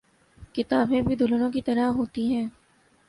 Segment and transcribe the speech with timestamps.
[0.53, 2.47] کتابیں بھی دلہنوں کی طرح ہوتی ہیں۔